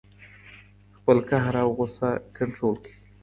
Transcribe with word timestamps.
خپل 0.97 1.17
قهر 1.29 1.53
او 1.63 1.69
غوسه 1.77 2.09
کنټرول 2.37 2.75
کړئ. 2.83 2.95